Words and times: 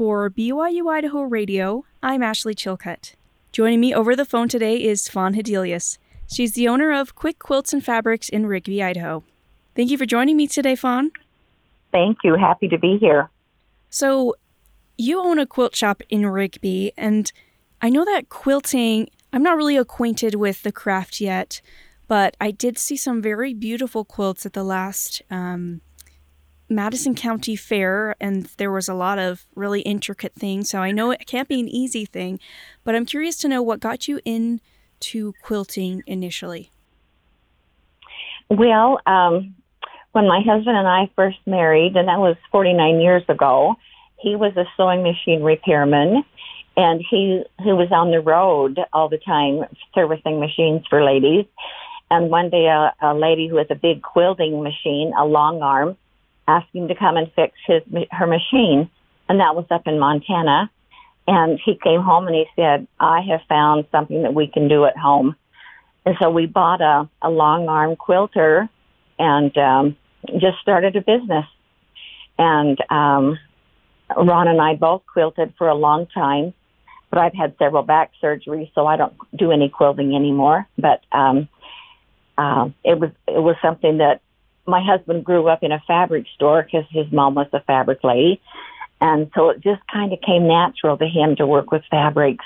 For 0.00 0.30
BYU 0.30 0.90
Idaho 0.90 1.20
Radio, 1.24 1.84
I'm 2.02 2.22
Ashley 2.22 2.54
Chilcutt. 2.54 3.16
Joining 3.52 3.80
me 3.80 3.94
over 3.94 4.16
the 4.16 4.24
phone 4.24 4.48
today 4.48 4.82
is 4.82 5.08
Fawn 5.08 5.34
Hedelius. 5.34 5.98
She's 6.26 6.54
the 6.54 6.68
owner 6.68 6.90
of 6.90 7.14
Quick 7.14 7.38
Quilts 7.38 7.74
and 7.74 7.84
Fabrics 7.84 8.30
in 8.30 8.46
Rigby, 8.46 8.82
Idaho. 8.82 9.22
Thank 9.76 9.90
you 9.90 9.98
for 9.98 10.06
joining 10.06 10.38
me 10.38 10.46
today, 10.46 10.74
Fawn. 10.74 11.10
Thank 11.92 12.16
you. 12.24 12.34
Happy 12.36 12.66
to 12.68 12.78
be 12.78 12.96
here. 12.96 13.28
So, 13.90 14.36
you 14.96 15.20
own 15.20 15.38
a 15.38 15.44
quilt 15.44 15.76
shop 15.76 16.02
in 16.08 16.24
Rigby, 16.26 16.92
and 16.96 17.30
I 17.82 17.90
know 17.90 18.06
that 18.06 18.30
quilting, 18.30 19.10
I'm 19.34 19.42
not 19.42 19.58
really 19.58 19.76
acquainted 19.76 20.34
with 20.34 20.62
the 20.62 20.72
craft 20.72 21.20
yet, 21.20 21.60
but 22.08 22.38
I 22.40 22.52
did 22.52 22.78
see 22.78 22.96
some 22.96 23.20
very 23.20 23.52
beautiful 23.52 24.06
quilts 24.06 24.46
at 24.46 24.54
the 24.54 24.64
last 24.64 25.20
um, 25.30 25.82
Madison 26.70 27.16
County 27.16 27.56
Fair, 27.56 28.14
and 28.20 28.44
there 28.56 28.70
was 28.70 28.88
a 28.88 28.94
lot 28.94 29.18
of 29.18 29.44
really 29.56 29.80
intricate 29.80 30.34
things. 30.34 30.70
So 30.70 30.78
I 30.78 30.92
know 30.92 31.10
it 31.10 31.26
can't 31.26 31.48
be 31.48 31.58
an 31.58 31.68
easy 31.68 32.04
thing, 32.06 32.38
but 32.84 32.94
I'm 32.94 33.04
curious 33.04 33.36
to 33.38 33.48
know 33.48 33.60
what 33.60 33.80
got 33.80 34.06
you 34.06 34.20
into 34.24 35.34
quilting 35.42 36.02
initially. 36.06 36.70
Well, 38.48 39.00
um, 39.06 39.54
when 40.12 40.28
my 40.28 40.40
husband 40.46 40.76
and 40.76 40.86
I 40.86 41.10
first 41.16 41.38
married, 41.46 41.96
and 41.96 42.08
that 42.08 42.18
was 42.18 42.36
49 42.52 43.00
years 43.00 43.22
ago, 43.28 43.76
he 44.18 44.36
was 44.36 44.56
a 44.56 44.64
sewing 44.76 45.02
machine 45.02 45.42
repairman, 45.42 46.24
and 46.76 47.02
he 47.10 47.42
he 47.58 47.72
was 47.72 47.88
on 47.90 48.10
the 48.10 48.20
road 48.20 48.78
all 48.92 49.08
the 49.08 49.18
time 49.18 49.64
servicing 49.94 50.38
machines 50.38 50.82
for 50.88 51.02
ladies. 51.02 51.46
And 52.10 52.28
one 52.28 52.50
day, 52.50 52.66
a, 52.66 52.92
a 53.02 53.14
lady 53.14 53.48
who 53.48 53.56
has 53.56 53.68
a 53.70 53.76
big 53.76 54.02
quilting 54.02 54.62
machine, 54.62 55.12
a 55.18 55.24
long 55.24 55.62
arm, 55.62 55.96
him 56.72 56.88
to 56.88 56.94
come 56.94 57.16
and 57.16 57.30
fix 57.34 57.54
his 57.66 57.82
her 58.10 58.26
machine, 58.26 58.90
and 59.28 59.40
that 59.40 59.54
was 59.54 59.66
up 59.70 59.86
in 59.86 59.98
Montana. 59.98 60.70
And 61.26 61.60
he 61.64 61.78
came 61.82 62.00
home 62.00 62.26
and 62.26 62.34
he 62.34 62.46
said, 62.56 62.86
"I 62.98 63.20
have 63.30 63.40
found 63.48 63.86
something 63.92 64.22
that 64.22 64.34
we 64.34 64.46
can 64.46 64.68
do 64.68 64.84
at 64.84 64.96
home." 64.96 65.36
And 66.04 66.16
so 66.20 66.30
we 66.30 66.46
bought 66.46 66.80
a, 66.80 67.08
a 67.22 67.30
long 67.30 67.68
arm 67.68 67.94
quilter 67.94 68.68
and 69.18 69.56
um, 69.58 69.96
just 70.38 70.58
started 70.62 70.96
a 70.96 71.00
business. 71.00 71.44
And 72.38 72.78
um, 72.90 73.38
Ron 74.16 74.48
and 74.48 74.60
I 74.60 74.74
both 74.74 75.02
quilted 75.12 75.54
for 75.58 75.68
a 75.68 75.74
long 75.74 76.06
time, 76.06 76.54
but 77.10 77.18
I've 77.18 77.34
had 77.34 77.54
several 77.58 77.82
back 77.82 78.12
surgeries, 78.22 78.70
so 78.74 78.86
I 78.86 78.96
don't 78.96 79.14
do 79.36 79.52
any 79.52 79.68
quilting 79.68 80.16
anymore. 80.16 80.66
But 80.78 81.02
um, 81.12 81.48
uh, 82.38 82.70
it 82.82 82.98
was 82.98 83.10
it 83.28 83.42
was 83.42 83.56
something 83.60 83.98
that 83.98 84.22
my 84.66 84.82
husband 84.82 85.24
grew 85.24 85.48
up 85.48 85.62
in 85.62 85.72
a 85.72 85.82
fabric 85.86 86.26
store 86.34 86.62
because 86.62 86.86
his 86.90 87.10
mom 87.12 87.34
was 87.34 87.48
a 87.52 87.60
fabric 87.60 88.02
lady. 88.04 88.40
And 89.00 89.30
so 89.34 89.50
it 89.50 89.60
just 89.60 89.80
kind 89.90 90.12
of 90.12 90.20
came 90.20 90.46
natural 90.46 90.98
to 90.98 91.06
him 91.06 91.36
to 91.36 91.46
work 91.46 91.70
with 91.70 91.82
fabrics. 91.90 92.44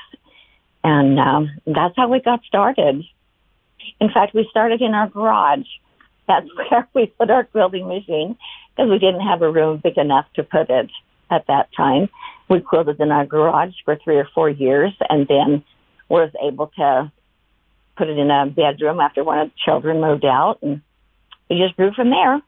And 0.85 1.19
um, 1.19 1.51
that's 1.67 1.97
how 1.97 2.09
we 2.09 2.21
got 2.21 2.45
started. 2.45 3.03
In 4.01 4.11
fact, 4.11 4.35
we 4.35 4.47
started 4.51 4.81
in 4.81 4.95
our 4.95 5.09
garage. 5.09 5.67
That's 6.29 6.47
where 6.71 6.89
we 6.95 7.07
put 7.07 7.31
our 7.31 7.45
quilting 7.45 7.89
machine 7.89 8.37
because 8.77 8.91
we 8.91 8.99
didn't 8.99 9.27
have 9.27 9.43
a 9.43 9.51
room 9.51 9.81
big 9.83 9.99
enough 9.99 10.27
to 10.35 10.43
put 10.43 10.71
it 10.71 10.91
at 11.31 11.47
that 11.49 11.71
time. 11.77 12.09
We 12.49 12.61
quilted 12.61 13.01
in 13.01 13.11
our 13.11 13.27
garage 13.27 13.75
for 13.85 13.97
three 13.97 14.17
or 14.17 14.29
four 14.35 14.49
years 14.49 14.93
and 15.09 15.27
then 15.27 15.65
was 16.09 16.31
able 16.43 16.69
to 16.77 17.11
put 17.97 18.09
it 18.09 18.19
in 18.19 18.31
a 18.31 18.47
bedroom 18.47 19.01
after 19.01 19.25
one 19.25 19.39
of 19.39 19.49
the 19.49 19.55
children 19.65 20.01
moved 20.01 20.25
out 20.25 20.59
and 20.63 20.83
we 21.49 21.59
just 21.59 21.77
grew 21.77 21.93
from 21.93 22.11
there. 22.11 22.41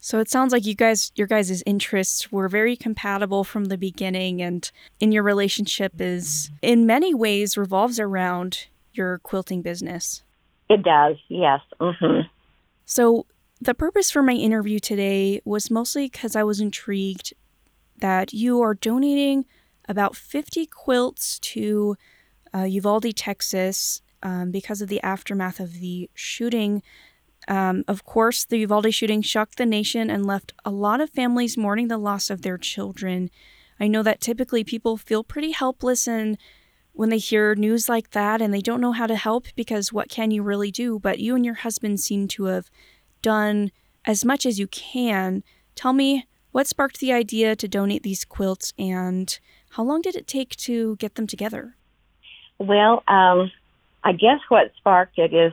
So 0.00 0.20
it 0.20 0.30
sounds 0.30 0.52
like 0.52 0.64
you 0.64 0.74
guys, 0.74 1.10
your 1.16 1.26
guys' 1.26 1.62
interests 1.66 2.30
were 2.30 2.48
very 2.48 2.76
compatible 2.76 3.42
from 3.42 3.66
the 3.66 3.76
beginning, 3.76 4.40
and 4.40 4.70
in 5.00 5.10
your 5.10 5.24
relationship 5.24 6.00
is 6.00 6.50
in 6.62 6.86
many 6.86 7.14
ways 7.14 7.56
revolves 7.56 7.98
around 7.98 8.68
your 8.92 9.18
quilting 9.18 9.60
business. 9.60 10.22
It 10.68 10.82
does, 10.82 11.16
yes. 11.28 11.60
Mm-hmm. 11.80 12.28
So 12.84 13.26
the 13.60 13.74
purpose 13.74 14.10
for 14.10 14.22
my 14.22 14.32
interview 14.32 14.78
today 14.78 15.40
was 15.44 15.70
mostly 15.70 16.06
because 16.06 16.36
I 16.36 16.44
was 16.44 16.60
intrigued 16.60 17.32
that 17.98 18.32
you 18.32 18.60
are 18.60 18.74
donating 18.74 19.46
about 19.88 20.14
50 20.14 20.66
quilts 20.66 21.38
to 21.40 21.96
uh, 22.54 22.64
Uvalde, 22.64 23.16
Texas, 23.16 24.00
um, 24.22 24.50
because 24.50 24.80
of 24.80 24.88
the 24.88 25.02
aftermath 25.02 25.58
of 25.58 25.80
the 25.80 26.08
shooting 26.14 26.82
um, 27.48 27.82
of 27.88 28.04
course, 28.04 28.44
the 28.44 28.58
Uvalde 28.58 28.92
shooting 28.92 29.22
shocked 29.22 29.56
the 29.56 29.66
nation 29.66 30.10
and 30.10 30.26
left 30.26 30.52
a 30.64 30.70
lot 30.70 31.00
of 31.00 31.10
families 31.10 31.56
mourning 31.56 31.88
the 31.88 31.98
loss 31.98 32.28
of 32.28 32.42
their 32.42 32.58
children. 32.58 33.30
I 33.80 33.88
know 33.88 34.02
that 34.02 34.20
typically 34.20 34.64
people 34.64 34.96
feel 34.96 35.24
pretty 35.24 35.52
helpless 35.52 36.06
and 36.06 36.36
when 36.92 37.10
they 37.10 37.18
hear 37.18 37.54
news 37.54 37.88
like 37.88 38.10
that 38.10 38.42
and 38.42 38.52
they 38.52 38.60
don't 38.60 38.80
know 38.80 38.92
how 38.92 39.06
to 39.06 39.16
help 39.16 39.46
because 39.54 39.92
what 39.92 40.10
can 40.10 40.30
you 40.30 40.42
really 40.42 40.70
do? 40.70 40.98
But 40.98 41.20
you 41.20 41.34
and 41.36 41.44
your 41.44 41.54
husband 41.54 42.00
seem 42.00 42.28
to 42.28 42.44
have 42.44 42.70
done 43.22 43.70
as 44.04 44.24
much 44.24 44.44
as 44.44 44.58
you 44.58 44.66
can. 44.66 45.42
Tell 45.74 45.92
me 45.92 46.26
what 46.50 46.66
sparked 46.66 46.98
the 46.98 47.12
idea 47.12 47.54
to 47.54 47.68
donate 47.68 48.02
these 48.02 48.24
quilts 48.24 48.72
and 48.76 49.38
how 49.70 49.84
long 49.84 50.02
did 50.02 50.16
it 50.16 50.26
take 50.26 50.56
to 50.56 50.96
get 50.96 51.14
them 51.14 51.26
together? 51.26 51.76
Well, 52.58 53.04
um, 53.06 53.52
I 54.02 54.12
guess 54.12 54.40
what 54.48 54.72
sparked 54.76 55.18
it 55.18 55.32
is 55.32 55.52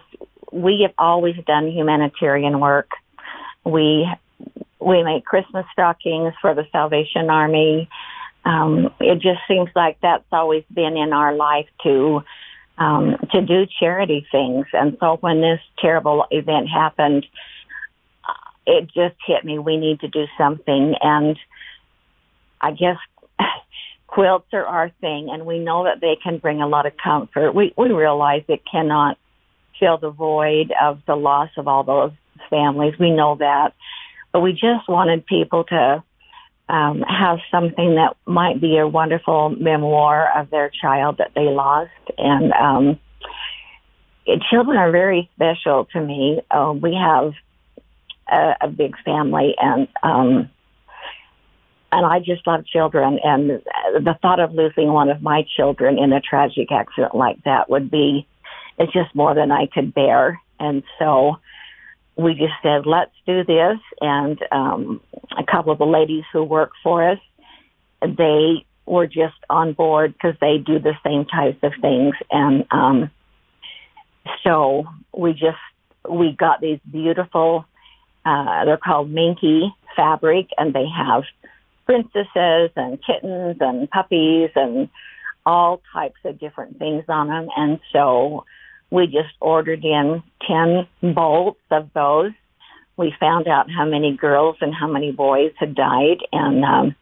we 0.55 0.83
have 0.83 0.93
always 0.97 1.35
done 1.45 1.69
humanitarian 1.69 2.59
work. 2.61 2.91
We 3.65 4.07
we 4.79 5.03
make 5.03 5.25
Christmas 5.25 5.65
stockings 5.73 6.33
for 6.41 6.53
the 6.53 6.65
Salvation 6.71 7.29
Army. 7.29 7.89
Um, 8.45 8.93
it 8.99 9.15
just 9.15 9.39
seems 9.47 9.69
like 9.75 9.97
that's 10.01 10.23
always 10.31 10.63
been 10.73 10.95
in 10.95 11.11
our 11.11 11.35
life 11.35 11.67
to 11.83 12.21
um, 12.77 13.17
to 13.31 13.41
do 13.41 13.65
charity 13.79 14.25
things. 14.31 14.65
And 14.71 14.95
so 14.99 15.17
when 15.19 15.41
this 15.41 15.59
terrible 15.79 16.25
event 16.31 16.69
happened, 16.69 17.25
uh, 18.23 18.49
it 18.65 18.85
just 18.85 19.15
hit 19.27 19.43
me. 19.43 19.59
We 19.59 19.75
need 19.75 20.01
to 20.01 20.07
do 20.07 20.25
something. 20.37 20.95
And 21.01 21.37
I 22.61 22.71
guess 22.71 22.97
quilts 24.07 24.53
are 24.53 24.65
our 24.65 24.89
thing, 25.01 25.29
and 25.31 25.45
we 25.45 25.59
know 25.59 25.83
that 25.83 25.99
they 25.99 26.15
can 26.23 26.37
bring 26.37 26.61
a 26.61 26.67
lot 26.67 26.85
of 26.85 26.93
comfort. 26.95 27.51
We 27.51 27.73
we 27.77 27.91
realize 27.91 28.43
it 28.47 28.61
cannot 28.71 29.17
fill 29.79 29.97
the 29.97 30.09
void 30.09 30.73
of 30.81 31.01
the 31.07 31.15
loss 31.15 31.49
of 31.57 31.67
all 31.67 31.83
those 31.83 32.11
families. 32.49 32.93
We 32.99 33.11
know 33.11 33.35
that. 33.39 33.73
But 34.31 34.41
we 34.41 34.51
just 34.51 34.87
wanted 34.89 35.25
people 35.25 35.63
to 35.65 36.03
um, 36.67 37.01
have 37.01 37.39
something 37.51 37.95
that 37.95 38.17
might 38.25 38.59
be 38.59 38.77
a 38.77 38.87
wonderful 38.87 39.49
memoir 39.49 40.29
of 40.37 40.49
their 40.49 40.69
child 40.69 41.17
that 41.19 41.31
they 41.35 41.43
lost. 41.43 41.91
And 42.17 42.51
um, 42.53 42.99
it, 44.25 44.41
children 44.49 44.77
are 44.77 44.91
very 44.91 45.29
special 45.35 45.85
to 45.93 46.01
me. 46.01 46.41
Uh, 46.49 46.73
we 46.73 46.95
have 46.95 47.33
a, 48.31 48.55
a 48.61 48.67
big 48.67 48.95
family, 49.03 49.55
and 49.59 49.87
um, 50.01 50.49
and 51.91 52.05
I 52.05 52.19
just 52.19 52.45
love 52.47 52.65
children. 52.65 53.19
And 53.23 53.61
the 54.03 54.17
thought 54.21 54.39
of 54.39 54.53
losing 54.53 54.91
one 54.91 55.09
of 55.09 55.21
my 55.21 55.45
children 55.55 55.97
in 55.99 56.11
a 56.11 56.19
tragic 56.19 56.71
accident 56.71 57.15
like 57.15 57.43
that 57.43 57.69
would 57.69 57.91
be 57.91 58.27
it's 58.77 58.93
just 58.93 59.15
more 59.15 59.33
than 59.33 59.51
I 59.51 59.67
could 59.67 59.93
bear. 59.93 60.41
And 60.59 60.83
so 60.99 61.37
we 62.15 62.33
just 62.33 62.53
said, 62.63 62.85
let's 62.85 63.11
do 63.25 63.43
this. 63.43 63.77
And 64.01 64.39
um, 64.51 65.01
a 65.37 65.43
couple 65.43 65.71
of 65.71 65.79
the 65.79 65.85
ladies 65.85 66.23
who 66.31 66.43
work 66.43 66.71
for 66.83 67.07
us, 67.09 67.19
they 68.01 68.65
were 68.85 69.07
just 69.07 69.35
on 69.49 69.73
board 69.73 70.13
because 70.13 70.35
they 70.39 70.57
do 70.57 70.79
the 70.79 70.93
same 71.03 71.25
types 71.25 71.57
of 71.63 71.73
things. 71.81 72.15
And 72.31 72.65
um, 72.71 73.11
so 74.43 74.85
we 75.15 75.33
just, 75.33 75.57
we 76.09 76.31
got 76.31 76.61
these 76.61 76.79
beautiful, 76.89 77.65
uh, 78.25 78.65
they're 78.65 78.77
called 78.77 79.09
Minky 79.09 79.73
fabric, 79.95 80.49
and 80.57 80.73
they 80.73 80.85
have 80.87 81.23
princesses 81.85 82.71
and 82.75 82.99
kittens 83.05 83.57
and 83.59 83.89
puppies 83.89 84.51
and 84.55 84.89
all 85.45 85.81
types 85.93 86.19
of 86.25 86.39
different 86.39 86.79
things 86.79 87.03
on 87.07 87.27
them. 87.27 87.47
And 87.55 87.79
so 87.93 88.45
we 88.91 89.05
just 89.07 89.33
ordered 89.41 89.83
in 89.83 90.23
10 90.47 91.13
bolts 91.13 91.59
of 91.71 91.89
those. 91.93 92.31
We 92.97 93.13
found 93.19 93.47
out 93.47 93.69
how 93.69 93.85
many 93.85 94.15
girls 94.15 94.57
and 94.61 94.73
how 94.73 94.87
many 94.87 95.11
boys 95.11 95.51
had 95.59 95.75
died, 95.75 96.19
and 96.31 96.63
um, 96.63 96.95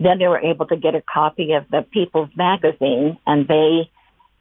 then 0.00 0.18
they 0.18 0.26
were 0.26 0.40
able 0.40 0.66
to 0.66 0.76
get 0.76 0.94
a 0.94 1.02
copy 1.02 1.52
of 1.52 1.68
the 1.70 1.82
People's 1.92 2.30
Magazine, 2.36 3.16
and 3.26 3.46
they 3.46 3.90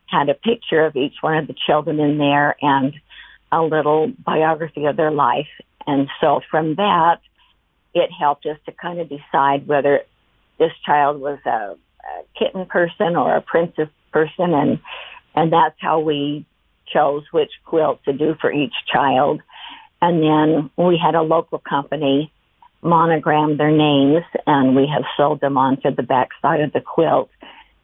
had 0.08 0.30
a 0.30 0.34
picture 0.34 0.86
of 0.86 0.96
each 0.96 1.16
one 1.22 1.38
of 1.38 1.48
the 1.48 1.56
children 1.68 2.00
in 2.00 2.18
there 2.18 2.56
and 2.62 2.94
a 3.52 3.62
little 3.62 4.12
biography 4.26 4.86
of 4.86 4.98
their 4.98 5.12
life. 5.12 5.48
And 5.86 6.08
so 6.20 6.42
from 6.50 6.76
that, 6.76 7.20
it 7.94 8.10
helped 8.12 8.46
us 8.46 8.58
to 8.66 8.72
kind 8.72 9.00
of 9.00 9.10
decide 9.10 9.68
whether 9.68 10.02
this 10.58 10.72
child 10.86 11.20
was 11.20 11.40
a, 11.46 11.50
a 11.50 11.76
kitten 12.38 12.66
person 12.66 13.16
or 13.16 13.36
a 13.36 13.42
princess 13.42 13.90
person, 14.12 14.54
and 14.54 14.80
and 15.36 15.52
that's 15.52 15.76
how 15.80 16.00
we 16.00 16.46
chose 16.94 17.24
which 17.32 17.52
quilt 17.66 18.04
to 18.06 18.14
do 18.14 18.36
for 18.40 18.52
each 18.52 18.74
child. 18.92 19.42
And 20.02 20.22
then 20.22 20.70
we 20.78 20.98
had 21.04 21.16
a 21.16 21.22
local 21.22 21.60
company 21.60 22.32
monogram 22.82 23.58
their 23.58 23.72
names, 23.72 24.24
and 24.46 24.76
we 24.76 24.88
have 24.94 25.04
sewed 25.16 25.40
them 25.40 25.58
onto 25.58 25.96
the 25.96 26.04
back 26.04 26.30
side 26.42 26.62
of 26.62 26.74
the 26.74 26.82
quilt 26.82 27.30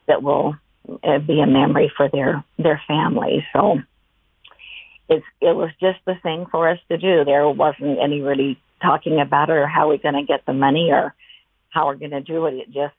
that 0.07 0.21
will 0.21 0.55
uh, 1.03 1.19
be 1.19 1.39
a 1.39 1.47
memory 1.47 1.91
for 1.95 2.09
their 2.09 2.43
their 2.57 2.81
family. 2.87 3.45
So 3.53 3.79
it's 5.07 5.25
it 5.41 5.55
was 5.55 5.69
just 5.79 5.99
the 6.05 6.15
thing 6.21 6.45
for 6.51 6.69
us 6.69 6.79
to 6.89 6.97
do. 6.97 7.23
There 7.23 7.47
wasn't 7.49 7.99
any 7.99 8.21
really 8.21 8.59
talking 8.81 9.19
about 9.19 9.49
it 9.49 9.53
or 9.53 9.67
how 9.67 9.89
we're 9.89 9.97
going 9.97 10.15
to 10.15 10.23
get 10.23 10.45
the 10.45 10.53
money 10.53 10.89
or 10.91 11.13
how 11.69 11.87
we're 11.87 11.95
going 11.95 12.11
to 12.11 12.21
do 12.21 12.45
it. 12.45 12.53
It 12.55 12.67
just 12.67 12.95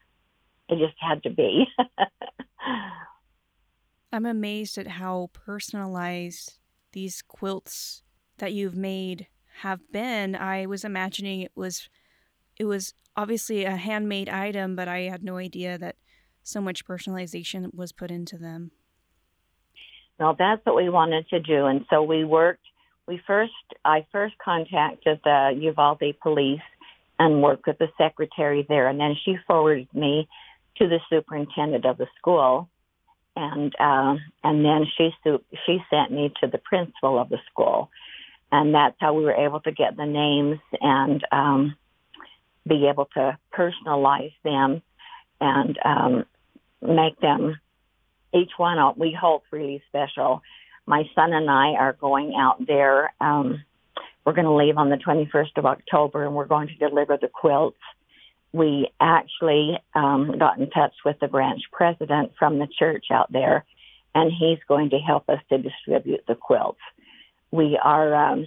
it 0.69 0.79
just 0.79 0.97
had 1.01 1.23
to 1.25 1.31
be. 1.31 1.67
I'm 4.13 4.27
amazed 4.27 4.77
at 4.79 4.87
how 4.87 5.31
personalized 5.33 6.59
these 6.93 7.23
quilts 7.23 8.03
that 8.39 8.53
you've 8.53 8.77
made 8.77 9.29
have 9.61 9.93
been. 9.93 10.35
I 10.35 10.67
was 10.67 10.85
imagining 10.85 11.41
it 11.41 11.53
was 11.55 11.89
it 12.57 12.65
was 12.65 12.95
obviously 13.17 13.65
a 13.65 13.77
handmade 13.77 14.29
item, 14.29 14.77
but 14.77 14.89
I 14.89 15.01
had 15.03 15.23
no 15.23 15.37
idea 15.37 15.79
that 15.79 15.97
so 16.43 16.61
much 16.61 16.87
personalization 16.87 17.73
was 17.75 17.93
put 17.93 18.11
into 18.11 18.37
them. 18.37 18.71
Well, 20.19 20.37
that's 20.39 20.65
what 20.67 20.77
we 20.77 20.91
wanted 20.91 21.29
to 21.31 21.41
do, 21.41 21.67
and 21.67 21.87
so 21.89 22.03
we 22.03 22.25
worked. 22.25 22.65
We 23.07 23.21
first, 23.27 23.53
I 23.85 24.07
first 24.13 24.35
contacted 24.45 25.21
the 25.25 25.57
Uvalde 25.59 26.15
police 26.23 26.61
and 27.19 27.43
worked 27.43 27.67
with 27.67 27.79
the 27.79 27.89
secretary 27.97 28.67
there, 28.69 28.89
and 28.89 29.01
then 29.01 29.15
she 29.25 29.37
forwarded 29.47 29.89
me 29.95 30.29
to 30.77 30.89
the 30.89 31.01
superintendent 31.09 31.87
of 31.87 31.97
the 31.97 32.07
school, 32.19 32.69
and 33.37 33.75
uh, 33.79 34.17
and 34.45 34.65
then 34.65 34.87
she 34.97 35.11
she 35.67 35.79
sent 35.91 36.13
me 36.13 36.33
to 36.41 36.49
the 36.49 36.59
principal 36.59 37.19
of 37.19 37.29
the 37.29 37.39
school, 37.51 37.91
and 38.53 38.75
that's 38.75 38.97
how 39.01 39.15
we 39.15 39.25
were 39.25 39.35
able 39.35 39.61
to 39.61 39.73
get 39.73 39.97
the 39.97 40.07
names 40.07 40.59
and 40.81 41.25
um, 41.33 41.75
be 42.69 42.89
able 42.89 43.07
to 43.15 43.39
personalize 43.53 44.35
them 44.45 44.83
and 45.41 45.79
um, 45.85 46.25
make 46.83 47.19
them 47.21 47.59
each 48.35 48.51
one 48.57 48.79
we 48.97 49.17
hope 49.19 49.43
really 49.51 49.83
special. 49.89 50.43
My 50.87 51.05
son 51.15 51.33
and 51.33 51.51
I 51.51 51.73
are 51.73 51.93
going 51.93 52.35
out 52.39 52.65
there. 52.67 53.13
Um, 53.21 53.63
we're 54.25 54.33
going 54.33 54.47
to 54.47 54.55
leave 54.55 54.77
on 54.77 54.91
the 54.91 54.97
21st 54.97 55.57
of 55.57 55.67
October, 55.67 56.25
and 56.25 56.35
we're 56.35 56.47
going 56.47 56.69
to 56.69 56.75
deliver 56.75 57.17
the 57.17 57.29
quilts. 57.29 57.79
We 58.53 58.91
actually 59.01 59.79
um, 59.95 60.39
got 60.39 60.59
in 60.59 60.71
touch 60.71 60.95
with 61.05 61.21
the 61.21 61.29
branch 61.29 61.63
president 61.73 62.33
from 62.39 62.59
the 62.59 62.67
church 62.67 63.07
out 63.13 63.31
there, 63.33 63.65
and 64.15 64.33
he's 64.33 64.59
going 64.67 64.91
to 64.91 64.99
help 64.99 65.29
us 65.29 65.39
to 65.51 65.59
distribute 65.59 66.25
the 66.27 66.35
quilts. 66.35 66.81
We 67.53 67.79
are 67.83 68.15
um, 68.15 68.47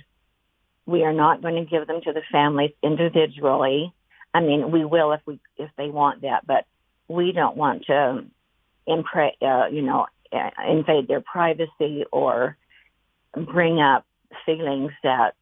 we 0.86 1.04
are 1.04 1.14
not 1.14 1.42
going 1.42 1.56
to 1.56 1.70
give 1.70 1.88
them 1.88 2.02
to 2.02 2.14
the 2.14 2.22
families 2.32 2.72
individually. 2.82 3.94
I 4.34 4.42
mean, 4.42 4.72
we 4.72 4.84
will 4.84 5.14
if 5.14 5.22
we 5.26 5.40
if 5.58 5.70
they 5.78 5.90
want 5.90 6.22
that, 6.22 6.46
but 6.46 6.66
we 7.08 7.32
don't 7.32 7.56
want 7.56 7.86
to 7.86 8.26
impre- 8.88 9.42
uh, 9.42 9.70
you 9.70 9.84
know 9.84 10.08
uh, 10.34 10.50
invade 10.70 11.08
their 11.08 11.22
privacy 11.22 12.04
or 12.12 12.58
bring 13.36 13.80
up 13.80 14.06
feelings 14.46 14.92
that 15.04 15.36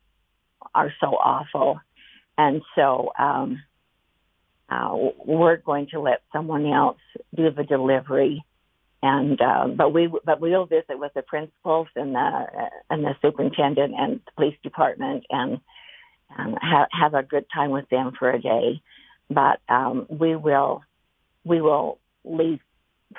are 0.73 0.93
so 0.99 1.07
awful. 1.07 1.79
And 2.37 2.61
so 2.75 3.11
um, 3.17 3.61
uh, 4.71 4.95
we're 5.25 5.57
going 5.57 5.87
to 5.91 5.99
let 5.99 6.21
someone 6.31 6.65
else 6.65 6.99
do 7.35 7.51
the 7.51 7.63
delivery. 7.63 8.45
And 9.03 9.41
uh, 9.41 9.67
but 9.67 9.93
we 9.93 10.09
but 10.23 10.39
we'll 10.39 10.67
visit 10.67 10.97
with 10.99 11.13
the 11.15 11.23
principals 11.23 11.87
and 11.95 12.13
the 12.13 12.45
and 12.89 13.03
the 13.03 13.15
superintendent 13.21 13.95
and 13.97 14.21
the 14.25 14.31
police 14.35 14.57
department 14.63 15.25
and, 15.29 15.59
and 16.37 16.57
have 16.61 16.87
have 16.91 17.13
a 17.15 17.23
good 17.23 17.45
time 17.53 17.71
with 17.71 17.89
them 17.89 18.13
for 18.17 18.29
a 18.29 18.39
day. 18.39 18.81
But 19.29 19.59
um, 19.67 20.05
we 20.07 20.35
will 20.35 20.83
we 21.43 21.61
will 21.61 21.97
leave 22.23 22.59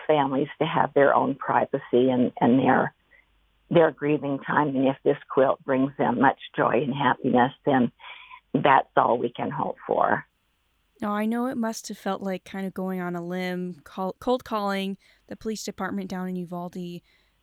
families 0.06 0.48
to 0.60 0.66
have 0.66 0.94
their 0.94 1.14
own 1.14 1.34
privacy 1.34 2.10
and, 2.10 2.32
and 2.40 2.60
their 2.60 2.94
their 3.70 3.90
grieving 3.90 4.38
time. 4.38 4.68
And 4.68 4.86
if 4.86 4.96
this 5.04 5.16
quilt 5.28 5.62
brings 5.64 5.92
them 5.98 6.20
much 6.20 6.38
joy 6.56 6.82
and 6.84 6.94
happiness, 6.94 7.52
then 7.66 7.90
that's 8.54 8.88
all 8.96 9.18
we 9.18 9.30
can 9.30 9.50
hope 9.50 9.76
for. 9.86 10.24
Now, 11.02 11.12
I 11.12 11.26
know 11.26 11.46
it 11.46 11.56
must 11.56 11.88
have 11.88 11.98
felt 11.98 12.22
like 12.22 12.44
kind 12.44 12.64
of 12.64 12.72
going 12.72 13.00
on 13.00 13.16
a 13.16 13.26
limb, 13.26 13.82
cold 13.82 14.44
calling 14.44 14.96
the 15.26 15.34
police 15.34 15.64
department 15.64 16.08
down 16.08 16.28
in 16.28 16.36
Uvalde. 16.36 17.00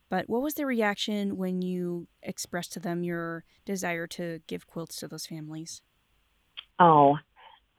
But 0.09 0.29
what 0.29 0.41
was 0.41 0.53
the 0.53 0.65
reaction 0.65 1.35
when 1.35 1.61
you 1.61 2.07
expressed 2.23 2.71
to 2.73 2.79
them 2.79 3.03
your 3.03 3.43
desire 3.65 4.07
to 4.07 4.39
give 4.47 4.65
quilts 4.65 4.95
to 5.01 5.09
those 5.09 5.25
families? 5.25 5.81
Oh, 6.79 7.17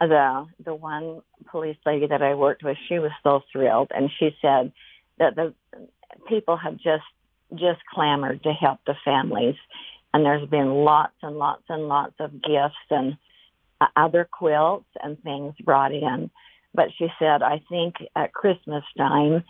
the 0.00 0.46
the 0.62 0.74
one 0.74 1.22
police 1.50 1.78
lady 1.86 2.06
that 2.08 2.20
I 2.20 2.34
worked 2.34 2.62
with, 2.62 2.76
she 2.86 2.98
was 2.98 3.12
so 3.22 3.40
thrilled, 3.50 3.90
and 3.94 4.10
she 4.18 4.36
said 4.42 4.72
that 5.18 5.34
the 5.34 5.54
people 6.28 6.58
have 6.58 6.76
just 6.76 7.04
just 7.54 7.80
clamored 7.92 8.42
to 8.42 8.52
help 8.52 8.80
the 8.86 8.96
families, 9.02 9.56
and 10.12 10.26
there's 10.26 10.48
been 10.50 10.84
lots 10.84 11.14
and 11.22 11.38
lots 11.38 11.64
and 11.70 11.88
lots 11.88 12.14
of 12.20 12.32
gifts 12.32 12.76
and 12.90 13.16
other 13.96 14.28
quilts 14.30 14.88
and 15.02 15.20
things 15.22 15.54
brought 15.64 15.92
in. 15.92 16.30
But 16.74 16.88
she 16.96 17.08
said, 17.18 17.42
I 17.42 17.62
think 17.68 17.96
at 18.14 18.32
Christmas 18.32 18.84
time, 18.96 19.44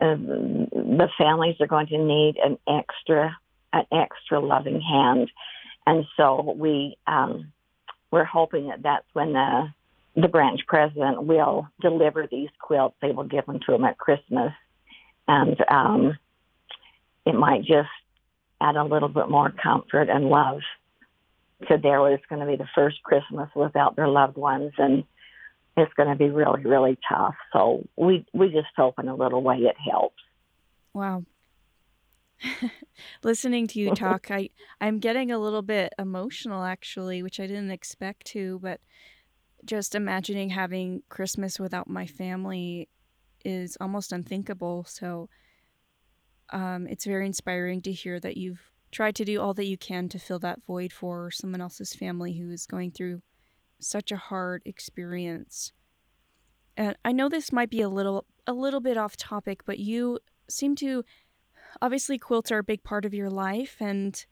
um, 0.00 0.66
the 0.72 1.08
families 1.16 1.56
are 1.60 1.66
going 1.66 1.86
to 1.88 1.98
need 1.98 2.36
an 2.42 2.58
extra 2.68 3.36
an 3.72 3.84
extra 3.92 4.40
loving 4.40 4.80
hand, 4.80 5.30
and 5.86 6.04
so 6.16 6.54
we 6.56 6.96
um, 7.06 7.52
we're 8.10 8.24
hoping 8.24 8.68
that 8.68 8.82
that's 8.82 9.06
when 9.12 9.32
the 9.32 9.68
the 10.16 10.28
branch 10.28 10.60
president 10.66 11.22
will 11.22 11.68
deliver 11.80 12.26
these 12.30 12.48
quilts. 12.60 12.96
They 13.00 13.12
will 13.12 13.24
give 13.24 13.46
them 13.46 13.60
to 13.66 13.72
them 13.72 13.84
at 13.84 13.98
Christmas, 13.98 14.52
and 15.28 15.56
um, 15.68 16.18
it 17.24 17.34
might 17.34 17.62
just 17.62 17.88
add 18.60 18.76
a 18.76 18.84
little 18.84 19.08
bit 19.08 19.28
more 19.28 19.50
comfort 19.50 20.08
and 20.08 20.26
love 20.26 20.60
to 21.68 21.78
there 21.82 22.00
was 22.00 22.18
going 22.28 22.40
to 22.40 22.46
be 22.46 22.56
the 22.56 22.68
first 22.74 23.02
Christmas 23.02 23.48
without 23.54 23.96
their 23.96 24.08
loved 24.08 24.36
ones, 24.36 24.72
and 24.78 25.04
it's 25.76 25.92
going 25.94 26.08
to 26.08 26.16
be 26.16 26.30
really, 26.30 26.64
really 26.64 26.98
tough. 27.08 27.34
So 27.52 27.86
we 27.96 28.26
we 28.32 28.48
just 28.48 28.68
hope 28.76 28.98
in 28.98 29.08
a 29.08 29.14
little 29.14 29.42
way 29.42 29.56
it 29.56 29.76
helps. 29.90 30.22
Wow. 30.92 31.24
Listening 33.22 33.66
to 33.68 33.78
you 33.78 33.94
talk, 33.94 34.30
I 34.30 34.50
I'm 34.80 34.98
getting 34.98 35.32
a 35.32 35.38
little 35.38 35.62
bit 35.62 35.92
emotional 35.98 36.62
actually, 36.62 37.22
which 37.22 37.40
I 37.40 37.46
didn't 37.46 37.70
expect 37.70 38.26
to, 38.28 38.58
but 38.62 38.80
just 39.64 39.94
imagining 39.94 40.50
having 40.50 41.02
Christmas 41.08 41.58
without 41.58 41.88
my 41.88 42.06
family 42.06 42.88
is 43.44 43.76
almost 43.80 44.12
unthinkable. 44.12 44.84
So 44.84 45.28
um, 46.50 46.86
it's 46.86 47.04
very 47.04 47.26
inspiring 47.26 47.80
to 47.82 47.92
hear 47.92 48.20
that 48.20 48.36
you've 48.36 48.70
tried 48.96 49.14
to 49.14 49.26
do 49.26 49.42
all 49.42 49.52
that 49.52 49.66
you 49.66 49.76
can 49.76 50.08
to 50.08 50.18
fill 50.18 50.38
that 50.38 50.64
void 50.64 50.90
for 50.90 51.30
someone 51.30 51.60
else's 51.60 51.92
family 51.92 52.38
who 52.38 52.50
is 52.50 52.64
going 52.64 52.90
through 52.90 53.20
such 53.78 54.10
a 54.10 54.16
hard 54.16 54.62
experience. 54.64 55.70
And 56.78 56.96
I 57.04 57.12
know 57.12 57.28
this 57.28 57.52
might 57.52 57.68
be 57.68 57.82
a 57.82 57.90
little 57.90 58.24
a 58.46 58.54
little 58.54 58.80
bit 58.80 58.96
off 58.96 59.14
topic, 59.18 59.66
but 59.66 59.78
you 59.78 60.18
seem 60.48 60.74
to 60.76 61.04
obviously 61.82 62.16
quilts 62.16 62.50
are 62.50 62.60
a 62.60 62.64
big 62.64 62.82
part 62.84 63.04
of 63.04 63.12
your 63.12 63.28
life 63.28 63.76
and 63.80 64.24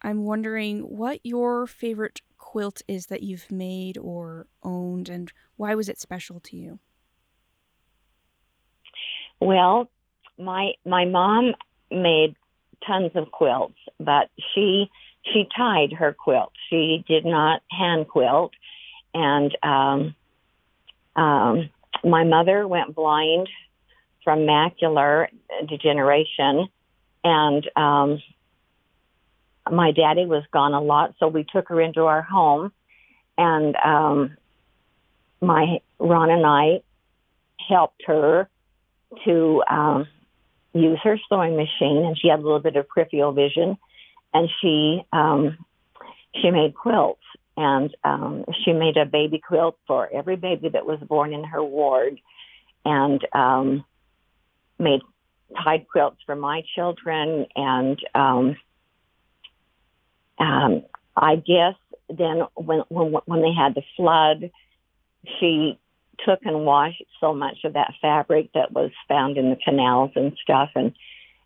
I'm 0.00 0.24
wondering 0.24 0.80
what 0.80 1.20
your 1.22 1.66
favorite 1.66 2.22
quilt 2.38 2.80
is 2.88 3.06
that 3.06 3.22
you've 3.22 3.52
made 3.52 3.98
or 3.98 4.46
owned 4.62 5.10
and 5.10 5.30
why 5.56 5.74
was 5.74 5.90
it 5.90 6.00
special 6.00 6.40
to 6.40 6.56
you? 6.56 6.78
Well, 9.40 9.90
my 10.38 10.72
my 10.86 11.04
mom 11.04 11.52
made 11.90 12.34
tons 12.86 13.12
of 13.14 13.30
quilts, 13.30 13.78
but 13.98 14.30
she 14.54 14.90
she 15.32 15.48
tied 15.56 15.92
her 15.92 16.12
quilt. 16.12 16.52
She 16.70 17.04
did 17.08 17.24
not 17.24 17.62
hand 17.70 18.08
quilt, 18.08 18.52
and 19.14 19.56
um, 19.62 20.14
um, 21.16 21.70
my 22.04 22.24
mother 22.24 22.66
went 22.66 22.94
blind 22.94 23.48
from 24.22 24.40
macular 24.40 25.28
degeneration, 25.68 26.68
and 27.24 27.70
um, 27.76 28.22
my 29.70 29.92
daddy 29.92 30.26
was 30.26 30.44
gone 30.52 30.74
a 30.74 30.80
lot, 30.80 31.14
so 31.18 31.28
we 31.28 31.44
took 31.44 31.68
her 31.68 31.80
into 31.80 32.02
our 32.02 32.22
home, 32.22 32.72
and 33.36 33.76
um, 33.84 34.36
my 35.40 35.80
Ron 35.98 36.30
and 36.30 36.46
I 36.46 36.82
helped 37.68 38.02
her 38.06 38.48
to 39.24 39.62
um, 39.68 40.06
use 40.80 40.98
her 41.02 41.18
sewing 41.28 41.56
machine, 41.56 42.04
and 42.04 42.18
she 42.18 42.28
had 42.28 42.40
a 42.40 42.42
little 42.42 42.60
bit 42.60 42.76
of 42.76 42.88
peripheral 42.88 43.32
vision, 43.32 43.76
and 44.32 44.48
she 44.60 45.02
um, 45.12 45.58
she 46.40 46.50
made 46.50 46.74
quilts, 46.74 47.22
and 47.56 47.94
um, 48.04 48.44
she 48.64 48.72
made 48.72 48.96
a 48.96 49.06
baby 49.06 49.38
quilt 49.38 49.78
for 49.86 50.08
every 50.12 50.36
baby 50.36 50.68
that 50.68 50.86
was 50.86 50.98
born 51.00 51.32
in 51.32 51.44
her 51.44 51.62
ward, 51.62 52.18
and 52.84 53.26
um, 53.32 53.84
made 54.78 55.00
tied 55.62 55.86
quilts 55.88 56.18
for 56.26 56.36
my 56.36 56.62
children, 56.74 57.46
and 57.54 57.98
um, 58.14 58.56
um, 60.38 60.82
I 61.16 61.36
guess 61.36 61.74
then 62.08 62.42
when 62.54 62.80
when 62.88 63.12
when 63.24 63.42
they 63.42 63.52
had 63.52 63.74
the 63.74 63.82
flood, 63.96 64.50
she 65.38 65.78
took 66.24 66.40
and 66.44 66.64
washed 66.64 67.02
so 67.20 67.34
much 67.34 67.58
of 67.64 67.74
that 67.74 67.94
fabric 68.00 68.50
that 68.54 68.72
was 68.72 68.90
found 69.08 69.36
in 69.36 69.50
the 69.50 69.56
canals 69.56 70.10
and 70.14 70.36
stuff 70.42 70.70
and 70.74 70.92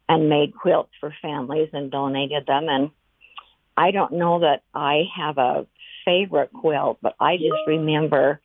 and 0.08 0.28
made 0.28 0.52
quilts 0.54 0.90
for 0.98 1.14
families 1.22 1.68
and 1.72 1.90
donated 1.90 2.46
them 2.46 2.68
and 2.68 2.90
I 3.76 3.92
don't 3.92 4.12
know 4.12 4.40
that 4.40 4.62
I 4.74 5.04
have 5.16 5.38
a 5.38 5.66
favorite 6.04 6.52
quilt, 6.52 6.98
but 7.00 7.14
I 7.18 7.36
just 7.36 7.66
remember 7.66 8.40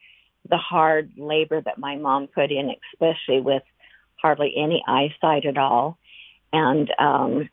the 0.49 0.57
hard 0.57 1.11
labor 1.17 1.61
that 1.61 1.77
my 1.77 1.97
mom 1.97 2.27
put 2.27 2.51
in, 2.51 2.73
especially 2.93 3.41
with 3.41 3.63
hardly 4.15 4.53
any 4.55 4.83
eyesight 4.87 5.45
at 5.45 5.57
all. 5.57 5.97
And 6.53 6.89
um 6.99 7.49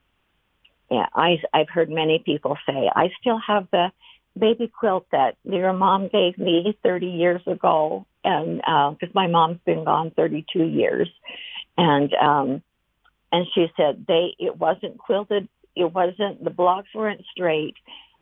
yeah, 0.91 1.07
I 1.15 1.39
I've 1.53 1.71
heard 1.71 1.91
many 1.91 2.23
people 2.25 2.57
say 2.67 2.91
I 2.95 3.11
still 3.21 3.41
have 3.45 3.67
the 3.73 3.91
baby 4.39 4.71
quilt 4.79 5.07
that 5.13 5.37
your 5.45 5.73
mom 5.73 6.09
gave 6.09 6.39
me 6.39 6.77
30 6.83 7.07
years 7.07 7.43
ago, 7.47 8.07
and 8.25 8.57
because 8.59 9.15
uh, 9.15 9.15
my 9.15 9.27
mom's 9.27 9.61
been 9.65 9.85
gone 9.85 10.13
32 10.17 10.65
years, 10.65 11.09
and 11.77 12.13
um, 12.15 12.63
and 13.31 13.47
she 13.55 13.67
said 13.77 14.05
they 14.07 14.35
it 14.39 14.57
wasn't 14.57 14.99
quilted, 14.99 15.49
it 15.77 15.93
wasn't 15.93 16.43
the 16.43 16.51
blocks 16.51 16.89
weren't 16.95 17.25
straight, 17.33 17.75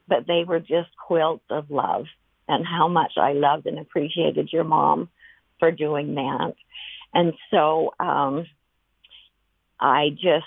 but 0.09 0.27
they 0.27 0.45
were 0.47 0.61
just 0.61 0.91
quilts 1.07 1.45
of 1.51 1.71
love, 1.71 2.07
and 2.49 2.67
how 2.67 2.89
much 2.89 3.13
I 3.17 3.33
loved 3.33 3.67
and 3.67 3.79
appreciated 3.79 4.51
your 4.53 4.65
mom 4.65 5.09
for 5.59 5.71
doing 5.71 6.15
that, 6.15 6.55
and 7.15 7.35
so 7.51 7.93
um, 8.01 8.47
I 9.79 10.11
just 10.11 10.47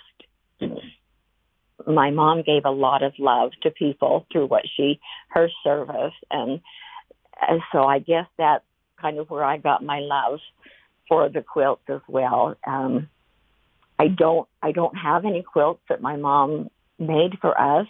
my 1.87 2.11
mom 2.11 2.43
gave 2.43 2.65
a 2.65 2.71
lot 2.71 3.03
of 3.03 3.13
love 3.17 3.51
to 3.61 3.71
people 3.71 4.25
through 4.31 4.47
what 4.47 4.63
she 4.75 4.99
her 5.29 5.49
service 5.63 6.13
and, 6.31 6.61
and 7.41 7.61
so 7.71 7.83
I 7.83 7.99
guess 7.99 8.25
that's 8.37 8.63
kind 9.01 9.17
of 9.19 9.29
where 9.29 9.43
I 9.43 9.57
got 9.57 9.83
my 9.83 9.99
love 9.99 10.39
for 11.07 11.29
the 11.29 11.41
quilts 11.41 11.83
as 11.89 12.01
well. 12.07 12.55
Um, 12.65 13.09
I 13.99 14.07
don't 14.07 14.47
I 14.61 14.71
don't 14.71 14.95
have 14.97 15.25
any 15.25 15.43
quilts 15.43 15.81
that 15.89 16.01
my 16.01 16.15
mom 16.15 16.69
made 16.97 17.37
for 17.41 17.59
us. 17.59 17.87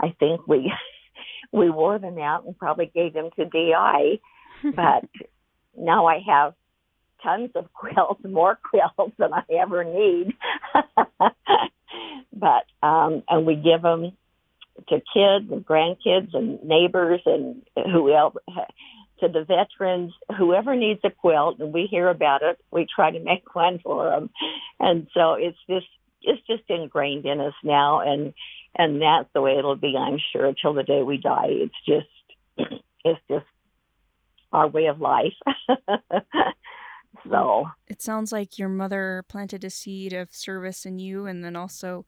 I 0.00 0.14
think 0.18 0.46
we 0.46 0.72
we 1.52 1.70
wore 1.70 1.98
them 1.98 2.18
out 2.18 2.44
and 2.46 2.56
probably 2.58 2.90
gave 2.94 3.12
them 3.12 3.30
to 3.36 3.44
DI, 3.44 4.20
but 4.76 5.04
now 5.76 6.06
I 6.06 6.20
have 6.26 6.54
tons 7.22 7.50
of 7.54 7.72
quilts, 7.74 8.24
more 8.24 8.58
quilts 8.70 9.16
than 9.18 9.32
I 9.32 9.42
ever 9.60 9.84
need. 9.84 10.34
But 12.34 12.64
um, 12.86 13.22
and 13.28 13.46
we 13.46 13.56
give 13.56 13.82
them 13.82 14.12
to 14.88 14.96
kids 14.96 15.50
and 15.50 15.64
grandkids 15.64 16.34
and 16.34 16.62
neighbors 16.64 17.20
and 17.26 17.62
who 17.76 18.12
else 18.12 18.34
to 19.20 19.28
the 19.28 19.44
veterans, 19.44 20.12
whoever 20.36 20.74
needs 20.74 21.00
a 21.04 21.10
quilt, 21.10 21.60
and 21.60 21.72
we 21.72 21.86
hear 21.86 22.08
about 22.08 22.42
it, 22.42 22.58
we 22.70 22.86
try 22.92 23.10
to 23.10 23.20
make 23.20 23.54
one 23.54 23.78
for 23.82 24.10
them, 24.10 24.30
and 24.80 25.06
so 25.14 25.34
it's 25.34 25.58
just 25.68 25.86
it's 26.22 26.44
just 26.46 26.62
ingrained 26.68 27.26
in 27.26 27.40
us 27.40 27.54
now, 27.62 28.00
and 28.00 28.34
and 28.76 29.00
that's 29.00 29.28
the 29.34 29.40
way 29.40 29.56
it'll 29.56 29.76
be, 29.76 29.94
I'm 29.96 30.18
sure, 30.32 30.46
until 30.46 30.74
the 30.74 30.82
day 30.82 31.02
we 31.02 31.18
die. 31.18 31.48
It's 31.48 31.74
just 31.86 32.72
it's 33.04 33.20
just 33.30 33.46
our 34.52 34.68
way 34.68 34.86
of 34.86 35.00
life. 35.00 35.34
so 37.34 37.70
it 37.86 38.02
sounds 38.02 38.32
like 38.32 38.58
your 38.58 38.68
mother 38.68 39.24
planted 39.28 39.64
a 39.64 39.70
seed 39.70 40.12
of 40.12 40.32
service 40.32 40.86
in 40.86 40.98
you, 40.98 41.26
and 41.26 41.44
then 41.44 41.56
also 41.56 42.06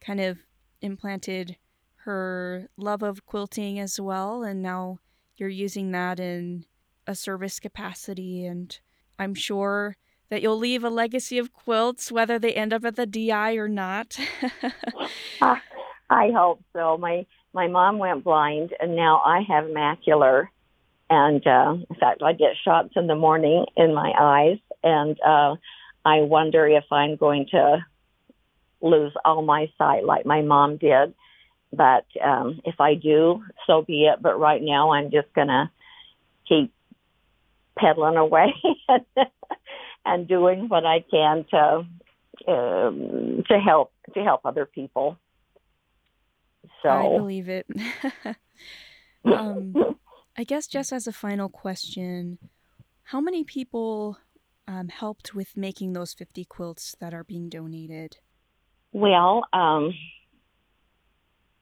kind 0.00 0.20
of 0.20 0.38
implanted 0.80 1.56
her 2.04 2.68
love 2.76 3.02
of 3.02 3.26
quilting 3.26 3.78
as 3.78 4.00
well. 4.00 4.42
And 4.42 4.62
now 4.62 4.98
you're 5.36 5.48
using 5.48 5.90
that 5.92 6.18
in 6.18 6.64
a 7.06 7.14
service 7.14 7.60
capacity. 7.60 8.46
And 8.46 8.78
I'm 9.18 9.34
sure 9.34 9.96
that 10.30 10.42
you'll 10.42 10.56
leave 10.56 10.84
a 10.84 10.90
legacy 10.90 11.38
of 11.38 11.52
quilts, 11.52 12.10
whether 12.10 12.38
they 12.38 12.54
end 12.54 12.72
up 12.72 12.84
at 12.84 12.96
the 12.96 13.06
DI 13.06 13.54
or 13.56 13.68
not. 13.68 14.18
uh, 15.42 15.56
I 16.10 16.30
hope 16.34 16.62
so. 16.72 16.96
My 16.98 17.26
my 17.52 17.68
mom 17.68 17.98
went 17.98 18.24
blind, 18.24 18.74
and 18.80 18.96
now 18.96 19.22
I 19.24 19.42
have 19.48 19.64
macular. 19.64 20.48
And 21.10 21.44
uh, 21.44 21.74
in 21.90 21.96
fact, 21.98 22.22
I 22.22 22.32
get 22.32 22.52
shots 22.64 22.90
in 22.94 23.08
the 23.08 23.16
morning 23.16 23.66
in 23.76 23.92
my 23.92 24.12
eyes, 24.18 24.58
and 24.84 25.18
uh, 25.26 25.56
I 26.04 26.20
wonder 26.20 26.68
if 26.68 26.84
I'm 26.92 27.16
going 27.16 27.46
to 27.50 27.84
lose 28.80 29.12
all 29.24 29.42
my 29.42 29.66
sight 29.76 30.04
like 30.04 30.24
my 30.24 30.42
mom 30.42 30.76
did. 30.76 31.12
But 31.72 32.06
um, 32.24 32.60
if 32.64 32.80
I 32.80 32.94
do, 32.94 33.42
so 33.66 33.82
be 33.82 34.04
it. 34.04 34.22
But 34.22 34.38
right 34.38 34.62
now, 34.62 34.92
I'm 34.92 35.10
just 35.10 35.32
gonna 35.34 35.70
keep 36.48 36.72
pedaling 37.76 38.16
away 38.16 38.54
and 40.04 40.28
doing 40.28 40.68
what 40.68 40.86
I 40.86 41.04
can 41.10 41.44
to 41.50 41.86
um, 42.48 43.42
to 43.48 43.58
help 43.58 43.92
to 44.14 44.20
help 44.22 44.42
other 44.44 44.64
people. 44.64 45.18
So 46.82 46.88
I 46.88 47.08
believe 47.16 47.48
it. 47.48 47.66
um, 49.24 49.74
I 50.40 50.44
guess 50.44 50.66
just 50.66 50.90
as 50.90 51.06
a 51.06 51.12
final 51.12 51.50
question, 51.50 52.38
how 53.02 53.20
many 53.20 53.44
people 53.44 54.16
um, 54.66 54.88
helped 54.88 55.34
with 55.34 55.54
making 55.54 55.92
those 55.92 56.14
50 56.14 56.46
quilts 56.46 56.96
that 56.98 57.12
are 57.12 57.24
being 57.24 57.50
donated? 57.50 58.16
Well, 58.90 59.44
um, 59.52 59.92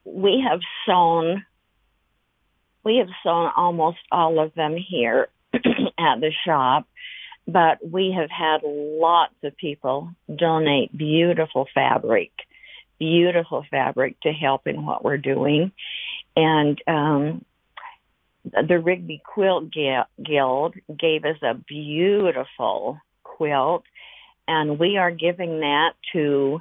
we 0.04 0.44
have 0.48 0.60
sewn 0.86 1.44
we 2.84 2.98
have 2.98 3.08
sewn 3.24 3.50
almost 3.56 3.98
all 4.12 4.38
of 4.38 4.54
them 4.54 4.76
here 4.76 5.26
at 5.52 6.20
the 6.20 6.30
shop, 6.46 6.86
but 7.48 7.78
we 7.84 8.14
have 8.16 8.30
had 8.30 8.60
lots 8.62 9.34
of 9.42 9.56
people 9.56 10.12
donate 10.32 10.96
beautiful 10.96 11.66
fabric, 11.74 12.30
beautiful 13.00 13.64
fabric 13.72 14.20
to 14.20 14.30
help 14.30 14.68
in 14.68 14.86
what 14.86 15.02
we're 15.02 15.18
doing. 15.18 15.72
And 16.36 16.80
um, 16.86 17.44
the 18.44 18.78
Rigby 18.78 19.20
Quilt 19.24 19.72
Guild 19.72 20.74
gave 20.98 21.24
us 21.24 21.36
a 21.42 21.54
beautiful 21.54 22.98
quilt, 23.22 23.84
and 24.46 24.78
we 24.78 24.96
are 24.96 25.10
giving 25.10 25.60
that 25.60 25.92
to 26.12 26.60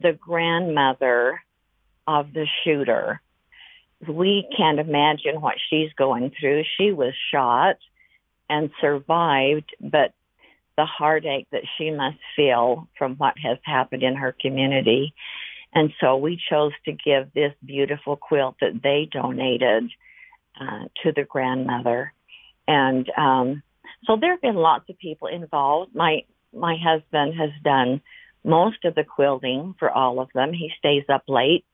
the 0.00 0.12
grandmother 0.12 1.40
of 2.06 2.32
the 2.32 2.46
shooter. 2.64 3.20
We 4.06 4.48
can't 4.56 4.80
imagine 4.80 5.40
what 5.40 5.56
she's 5.68 5.92
going 5.92 6.32
through. 6.38 6.64
She 6.78 6.92
was 6.92 7.12
shot 7.32 7.76
and 8.48 8.70
survived, 8.80 9.70
but 9.80 10.12
the 10.76 10.86
heartache 10.86 11.46
that 11.52 11.64
she 11.76 11.90
must 11.90 12.18
feel 12.34 12.88
from 12.96 13.16
what 13.16 13.34
has 13.38 13.58
happened 13.62 14.02
in 14.02 14.16
her 14.16 14.34
community. 14.40 15.14
And 15.72 15.92
so 16.00 16.16
we 16.16 16.40
chose 16.50 16.72
to 16.86 16.92
give 16.92 17.32
this 17.32 17.52
beautiful 17.64 18.16
quilt 18.16 18.56
that 18.60 18.80
they 18.82 19.08
donated 19.10 19.90
uh, 20.60 20.84
to 21.02 21.12
the 21.12 21.24
grandmother. 21.24 22.12
And 22.68 23.10
um, 23.16 23.62
so 24.04 24.16
there 24.20 24.32
have 24.32 24.42
been 24.42 24.56
lots 24.56 24.88
of 24.88 24.98
people 24.98 25.28
involved. 25.28 25.94
My 25.94 26.24
my 26.54 26.76
husband 26.82 27.34
has 27.38 27.50
done 27.62 28.00
most 28.44 28.84
of 28.84 28.94
the 28.94 29.04
quilting 29.04 29.74
for 29.78 29.90
all 29.90 30.20
of 30.20 30.28
them. 30.34 30.52
He 30.52 30.70
stays 30.78 31.04
up 31.08 31.24
late 31.28 31.64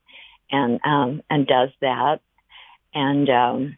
and 0.50 0.80
um, 0.84 1.22
and 1.28 1.46
does 1.46 1.70
that. 1.80 2.20
And 2.94 3.28
um, 3.28 3.76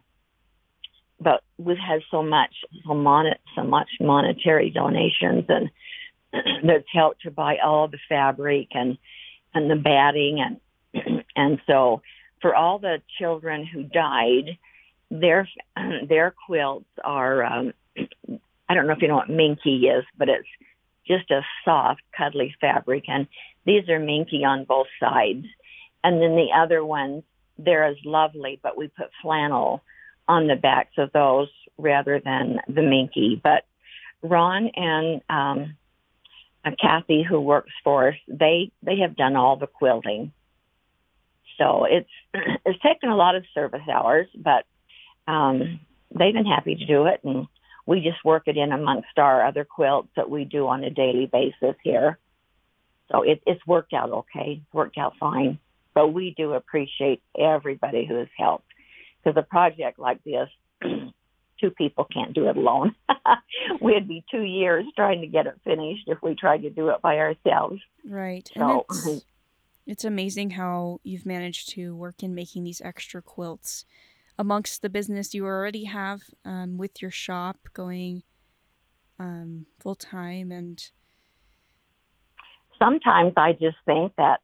but 1.21 1.43
we've 1.57 1.77
had 1.77 2.01
so 2.11 2.23
much 2.23 2.55
so, 2.87 2.95
mon- 2.95 3.35
so 3.57 3.65
much 3.65 3.89
monetary 4.01 4.71
donations 4.71 5.45
and 5.49 5.71
that's 6.67 6.85
helped 6.93 7.23
to 7.23 7.31
buy 7.31 7.57
all 7.65 7.89
the 7.89 7.99
fabric 8.09 8.69
and 8.73 8.99
and 9.55 9.71
the 9.71 9.77
batting 9.77 10.41
and 10.95 11.25
and 11.37 11.61
so 11.67 12.03
for 12.41 12.55
all 12.55 12.79
the 12.79 13.03
children 13.19 13.67
who 13.67 13.83
died, 13.83 14.59
their 15.11 15.49
their 16.09 16.35
quilts 16.47 16.91
are 17.03 17.45
um, 17.45 17.73
I 18.69 18.75
don't 18.75 18.87
know 18.87 18.93
if 18.93 19.03
you 19.03 19.09
know 19.09 19.17
what 19.17 19.31
minky 19.31 19.87
is, 19.87 20.05
but 20.17 20.29
it's 20.29 20.49
just 21.07 21.31
a 21.31 21.41
soft, 21.65 22.03
cuddly 22.17 22.55
fabric, 22.61 23.05
and 23.09 23.27
these 23.65 23.89
are 23.89 23.99
minky 23.99 24.45
on 24.45 24.65
both 24.65 24.89
sides. 25.01 25.47
And 26.05 26.23
then 26.23 26.37
the 26.37 26.49
other 26.57 26.85
ones, 26.85 27.25
they're 27.59 27.85
as 27.85 27.97
lovely, 28.05 28.61
but 28.63 28.77
we 28.77 28.89
put 28.89 29.09
flannel 29.23 29.83
on 30.29 30.47
the 30.47 30.55
backs 30.55 30.95
of 30.99 31.11
those 31.13 31.49
rather 31.79 32.21
than 32.21 32.61
the 32.69 32.83
minky. 32.83 33.41
But 33.43 33.65
Ron 34.23 34.71
and 34.75 35.23
um, 35.31 35.77
uh, 36.65 36.71
Kathy, 36.81 37.23
who 37.23 37.41
works 37.41 37.73
for 37.83 38.09
us, 38.09 38.15
they 38.29 38.71
they 38.83 38.99
have 38.99 39.17
done 39.17 39.37
all 39.37 39.57
the 39.57 39.67
quilting. 39.67 40.33
So 41.57 41.87
it's 41.89 42.11
it's 42.67 42.81
taken 42.81 43.09
a 43.09 43.17
lot 43.17 43.35
of 43.35 43.45
service 43.55 43.89
hours, 43.91 44.29
but 44.37 44.65
um, 45.29 45.81
they've 46.11 46.35
been 46.35 46.47
happy 46.47 46.75
to 46.75 46.87
do 46.87 47.07
it, 47.07 47.21
and 47.23 47.47
we 47.87 48.01
just 48.01 48.25
work 48.25 48.45
it 48.47 48.57
in 48.57 48.73
amongst 48.73 49.19
our 49.19 49.47
other 49.47 49.65
quilts 49.65 50.09
that 50.17 50.31
we 50.31 50.45
do 50.45 50.67
on 50.67 50.83
a 50.83 50.91
daily 50.91 51.27
basis 51.31 51.77
here. 51.85 52.19
So 53.13 53.23
it, 53.23 53.43
it's 53.47 53.65
worked 53.67 53.93
out 53.93 54.11
okay, 54.11 54.61
it's 54.63 54.75
worked 54.75 54.99
out 54.99 55.15
fine. 55.21 55.59
But 55.95 56.09
we 56.09 56.35
do 56.37 56.53
appreciate 56.53 57.23
everybody 57.39 58.07
who 58.07 58.17
has 58.17 58.29
helped 58.37 58.69
because 59.23 59.37
a 59.37 59.43
project 59.43 59.99
like 59.99 60.23
this 60.25 60.49
two 61.61 61.71
people 61.71 62.07
can't 62.13 62.35
do 62.35 62.49
it 62.49 62.57
alone. 62.57 62.95
We'd 63.81 64.09
be 64.09 64.25
two 64.31 64.43
years 64.43 64.85
trying 64.95 65.21
to 65.23 65.27
get 65.27 65.47
it 65.47 65.61
finished 65.65 66.05
if 66.07 66.19
we 66.23 66.35
tried 66.35 66.63
to 66.63 66.71
do 66.71 66.89
it 66.91 67.03
by 67.03 67.19
ourselves. 67.19 67.81
Right. 68.09 68.49
So, 68.55 68.87
and 68.89 69.07
it's, 69.17 69.25
it's 69.87 70.05
amazing 70.05 70.51
how 70.51 71.01
you've 71.03 71.27
managed 71.27 71.71
to 71.71 71.97
work 71.97 72.23
in 72.23 72.35
making 72.35 72.65
these 72.65 72.81
extra 72.81 73.21
quilts 73.23 73.85
amongst 74.39 74.83
the 74.83 74.89
business 74.89 75.35
you 75.35 75.45
already 75.45 75.85
have 75.85 76.23
um, 76.45 76.79
with 76.79 77.03
your 77.03 77.11
shop 77.11 77.57
going 77.75 78.23
um, 79.19 79.67
full 79.81 79.97
time 79.97 80.53
and 80.53 80.91
sometimes 82.79 83.33
I 83.37 83.53
just 83.53 83.77
think 83.85 84.13
that 84.17 84.41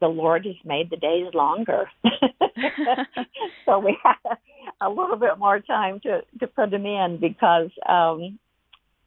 the 0.00 0.08
Lord 0.08 0.44
has 0.44 0.56
made 0.64 0.90
the 0.90 0.96
days 0.96 1.32
longer. 1.32 1.88
so 3.64 3.78
we 3.78 3.96
have 4.02 4.38
a 4.80 4.90
little 4.90 5.16
bit 5.16 5.38
more 5.38 5.60
time 5.60 6.00
to, 6.00 6.22
to 6.40 6.46
put 6.48 6.72
them 6.72 6.84
in 6.84 7.18
because, 7.20 7.70
um, 7.88 8.38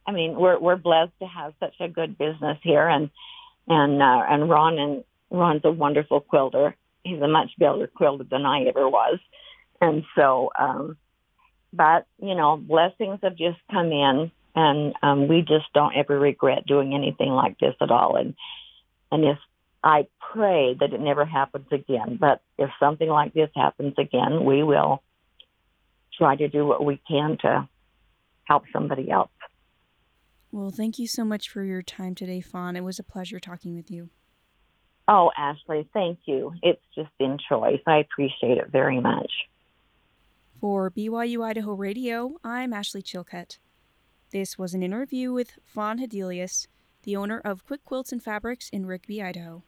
I 0.06 0.12
mean, 0.12 0.36
we're, 0.36 0.58
we're 0.58 0.76
blessed 0.76 1.12
to 1.20 1.26
have 1.26 1.52
such 1.60 1.74
a 1.80 1.88
good 1.88 2.16
business 2.16 2.58
here 2.62 2.88
and, 2.88 3.10
and, 3.68 4.02
uh, 4.02 4.22
and 4.28 4.48
Ron 4.48 4.78
and 4.78 5.04
Ron's 5.30 5.62
a 5.64 5.70
wonderful 5.70 6.20
quilter. 6.20 6.74
He's 7.04 7.20
a 7.20 7.28
much 7.28 7.50
better 7.58 7.86
quilter 7.94 8.24
than 8.24 8.46
I 8.46 8.62
ever 8.62 8.88
was. 8.88 9.18
And 9.80 10.04
so, 10.14 10.50
um, 10.58 10.96
but 11.72 12.06
you 12.18 12.34
know, 12.34 12.56
blessings 12.56 13.20
have 13.22 13.36
just 13.36 13.58
come 13.70 13.92
in 13.92 14.30
and, 14.54 14.94
um, 15.02 15.28
we 15.28 15.40
just 15.40 15.66
don't 15.74 15.94
ever 15.94 16.18
regret 16.18 16.66
doing 16.66 16.94
anything 16.94 17.28
like 17.28 17.58
this 17.58 17.74
at 17.80 17.90
all. 17.90 18.16
And, 18.16 18.34
and 19.12 19.24
if 19.24 19.38
I 19.86 20.08
pray 20.32 20.74
that 20.80 20.92
it 20.92 21.00
never 21.00 21.24
happens 21.24 21.68
again. 21.70 22.18
But 22.20 22.42
if 22.58 22.70
something 22.80 23.08
like 23.08 23.34
this 23.34 23.50
happens 23.54 23.94
again, 23.98 24.44
we 24.44 24.64
will 24.64 25.00
try 26.18 26.34
to 26.34 26.48
do 26.48 26.66
what 26.66 26.84
we 26.84 27.00
can 27.08 27.38
to 27.42 27.68
help 28.44 28.64
somebody 28.72 29.08
else. 29.10 29.30
Well, 30.50 30.70
thank 30.70 30.98
you 30.98 31.06
so 31.06 31.24
much 31.24 31.48
for 31.48 31.62
your 31.62 31.82
time 31.82 32.16
today, 32.16 32.40
Fawn. 32.40 32.74
It 32.74 32.82
was 32.82 32.98
a 32.98 33.04
pleasure 33.04 33.38
talking 33.38 33.76
with 33.76 33.88
you. 33.88 34.10
Oh, 35.06 35.30
Ashley, 35.36 35.88
thank 35.92 36.18
you. 36.24 36.52
It's 36.62 36.82
just 36.96 37.10
been 37.18 37.38
choice. 37.48 37.80
I 37.86 37.98
appreciate 37.98 38.58
it 38.58 38.70
very 38.72 39.00
much. 39.00 39.30
For 40.66 40.90
BYU 40.90 41.44
Idaho 41.44 41.74
Radio, 41.74 42.40
I'm 42.42 42.72
Ashley 42.72 43.00
Chilcutt. 43.00 43.58
This 44.32 44.58
was 44.58 44.74
an 44.74 44.82
interview 44.82 45.32
with 45.32 45.60
Fawn 45.64 46.00
Hedelius, 46.00 46.66
the 47.04 47.14
owner 47.14 47.38
of 47.38 47.64
Quick 47.64 47.84
Quilts 47.84 48.10
and 48.10 48.20
Fabrics 48.20 48.68
in 48.70 48.84
Rigby, 48.84 49.22
Idaho. 49.22 49.62